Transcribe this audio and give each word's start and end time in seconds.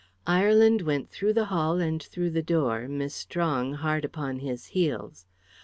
Ireland 0.25 0.81
went 0.81 1.11
through 1.11 1.33
the 1.33 1.45
hall, 1.53 1.77
and 1.77 2.01
through 2.01 2.31
the 2.31 2.41
door, 2.41 2.87
Miss 2.87 3.13
Strong 3.13 3.75
hard 3.75 4.03
upon 4.03 4.39
his 4.39 4.65
heels. 4.65 5.27